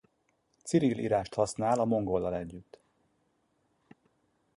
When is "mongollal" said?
1.85-2.35